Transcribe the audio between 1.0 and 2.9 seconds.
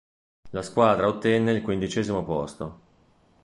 ottenne il quindicesimo posto.